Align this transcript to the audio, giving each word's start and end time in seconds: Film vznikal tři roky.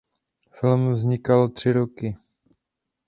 Film 0.51 0.93
vznikal 0.93 1.49
tři 1.49 1.71
roky. 1.71 2.17